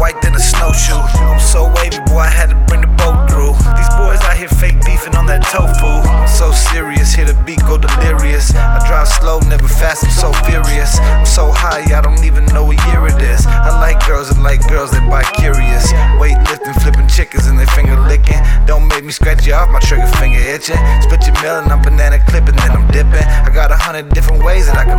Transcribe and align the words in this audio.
white 0.00 0.16
than 0.22 0.34
a 0.34 0.40
snowshoe. 0.40 0.96
I'm 0.96 1.38
so 1.38 1.68
wavy, 1.76 2.00
boy, 2.08 2.24
I 2.24 2.32
had 2.32 2.48
to 2.48 2.58
bring 2.64 2.80
the 2.80 2.92
boat 2.96 3.28
through. 3.28 3.52
These 3.76 3.92
boys 4.00 4.18
out 4.24 4.36
here 4.36 4.48
fake 4.48 4.80
beefing 4.80 5.14
on 5.14 5.28
that 5.28 5.44
tofu. 5.52 6.00
I'm 6.08 6.26
so 6.26 6.50
serious, 6.50 7.12
hear 7.12 7.28
the 7.28 7.36
beat 7.44 7.60
go 7.68 7.76
delirious. 7.76 8.56
I 8.56 8.80
drive 8.88 9.06
slow, 9.06 9.38
never 9.44 9.68
fast, 9.68 10.08
I'm 10.08 10.10
so 10.10 10.32
furious. 10.48 10.98
I'm 10.98 11.28
so 11.28 11.52
high, 11.52 11.84
I 11.92 12.00
don't 12.00 12.24
even 12.24 12.48
know 12.56 12.64
what 12.64 12.80
year 12.88 13.06
it 13.06 13.20
is. 13.20 13.44
I 13.46 13.76
like 13.76 14.00
girls 14.08 14.32
and 14.32 14.42
like 14.42 14.66
girls 14.72 14.90
that 14.96 15.04
bi 15.04 15.22
curious. 15.36 15.92
Weightlifting, 16.16 16.74
flipping 16.80 17.06
chickens 17.06 17.46
and 17.46 17.60
they 17.60 17.68
finger 17.76 18.00
licking. 18.00 18.40
Don't 18.64 18.88
make 18.88 19.04
me 19.04 19.12
scratch 19.12 19.46
you 19.46 19.52
off, 19.52 19.68
my 19.68 19.80
trigger 19.84 20.08
finger 20.16 20.40
itching. 20.40 20.80
Split 21.04 21.28
your 21.28 21.36
melon, 21.44 21.70
I'm 21.70 21.84
banana 21.84 22.18
clipping, 22.24 22.56
then 22.56 22.72
I'm 22.72 22.88
dipping. 22.88 23.26
I 23.46 23.52
got 23.52 23.70
a 23.70 23.76
hundred 23.76 24.08
different 24.16 24.42
ways 24.42 24.66
that 24.66 24.80
I 24.80 24.89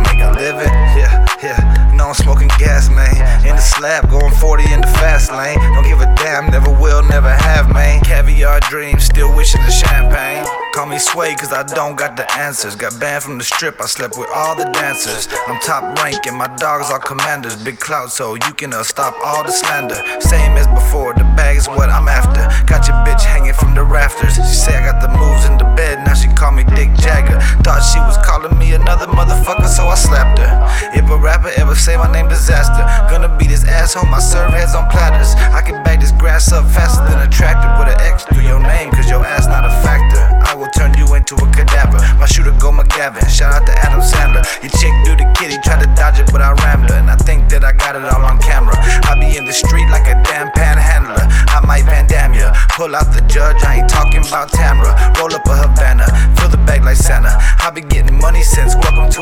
gas, 2.62 2.88
man. 2.88 3.14
In 3.46 3.56
the 3.56 3.62
slab, 3.62 4.08
going 4.08 4.32
40 4.32 4.72
in 4.72 4.80
the 4.80 4.86
fast 5.02 5.32
lane. 5.32 5.58
Don't 5.74 5.84
give 5.84 6.00
a 6.00 6.10
damn, 6.16 6.50
never 6.50 6.70
will, 6.70 7.02
never 7.02 7.34
have, 7.34 7.72
man. 7.72 8.00
Caviar 8.04 8.60
dreams, 8.60 9.04
still 9.04 9.34
wishing 9.34 9.62
the 9.62 9.70
champagne. 9.70 10.46
Call 10.72 10.86
me 10.86 10.98
Sway, 10.98 11.34
cause 11.34 11.52
I 11.52 11.62
don't 11.64 11.96
got 11.96 12.16
the 12.16 12.26
answers. 12.32 12.74
Got 12.76 12.98
banned 12.98 13.22
from 13.24 13.36
the 13.38 13.44
strip, 13.44 13.80
I 13.80 13.86
slept 13.86 14.16
with 14.16 14.28
all 14.34 14.56
the 14.56 14.64
dancers. 14.72 15.28
I'm 15.46 15.60
top 15.60 15.82
rank, 15.98 16.26
and 16.26 16.36
my 16.36 16.48
dogs 16.56 16.90
are 16.90 16.98
commanders. 16.98 17.62
Big 17.62 17.78
clout, 17.78 18.10
so 18.10 18.34
you 18.34 18.52
can 18.54 18.72
uh, 18.72 18.82
stop 18.82 19.14
all 19.22 19.44
the 19.44 19.52
slander. 19.52 20.00
Same 20.20 20.56
as 20.56 20.66
before, 20.68 21.12
the 21.14 21.24
bag's 21.36 21.68
what 21.68 21.90
I'm 21.90 22.08
after. 22.08 22.42
Got 22.66 22.88
your 22.88 22.96
bitch 23.04 23.22
hanging 23.22 23.54
from 23.54 23.74
the 23.74 23.84
If 30.94 31.08
a 31.08 31.16
rapper 31.16 31.48
ever 31.56 31.74
say 31.74 31.96
my 31.96 32.10
name 32.12 32.28
disaster, 32.28 32.84
gonna 33.08 33.28
beat 33.38 33.48
his 33.48 33.64
ass 33.64 33.94
home, 33.94 34.12
I 34.12 34.20
serve 34.20 34.52
heads 34.52 34.74
on 34.74 34.90
platters. 34.90 35.32
I 35.50 35.62
can 35.62 35.82
bag 35.82 36.00
this 36.00 36.12
grass 36.12 36.52
up 36.52 36.68
faster 36.68 37.00
than 37.08 37.26
a 37.26 37.30
tractor. 37.30 37.64
Put 37.80 37.88
an 37.88 37.98
X 38.04 38.24
through 38.24 38.44
your 38.44 38.60
name, 38.60 38.90
cause 38.92 39.08
your 39.08 39.24
ass 39.24 39.46
not 39.46 39.64
a 39.64 39.72
factor. 39.80 40.20
I 40.44 40.54
will 40.54 40.68
turn 40.76 40.92
you 40.98 41.14
into 41.14 41.34
a 41.36 41.48
cadaver. 41.48 41.96
My 42.20 42.26
shooter 42.26 42.52
go 42.60 42.70
McGavin. 42.70 43.24
Shout 43.28 43.54
out 43.54 43.64
to 43.64 43.72
Adam 43.80 44.04
Sandler. 44.04 44.44
Your 44.60 44.72
chick 44.76 44.92
do 45.08 45.16
the 45.16 45.24
kitty, 45.40 45.56
tried 45.64 45.80
to 45.80 45.88
dodge 45.96 46.20
it, 46.20 46.28
but 46.30 46.42
I 46.42 46.52
rammed 46.60 46.90
her. 46.90 46.96
And 47.00 47.10
I 47.10 47.16
think 47.16 47.48
that 47.48 47.64
I 47.64 47.72
got 47.72 47.96
it 47.96 48.04
all 48.04 48.24
on 48.24 48.38
camera. 48.38 48.76
I 49.08 49.16
be 49.16 49.36
in 49.36 49.46
the 49.46 49.52
street 49.52 49.88
like 49.88 50.04
a 50.12 50.20
damn 50.28 50.52
panhandler. 50.52 51.24
I 51.48 51.64
might 51.64 51.84
Van 51.88 52.06
Damme 52.06 52.34
ya. 52.34 52.52
Pull 52.76 52.94
out 52.94 53.08
the 53.16 53.24
judge, 53.32 53.56
I 53.64 53.80
ain't 53.80 53.88
talking 53.88 54.20
about 54.26 54.50
Tamra. 54.52 54.92
Roll 55.16 55.32
up 55.32 55.46
a 55.46 55.56
Havana, 55.56 56.04
fill 56.36 56.48
the 56.48 56.60
bag 56.68 56.84
like 56.84 56.96
Santa. 56.96 57.32
I 57.64 57.70
be 57.70 57.80
getting 57.80 58.18
money 58.18 58.42
since 58.42 58.74
welcome 58.76 59.10
to 59.12 59.21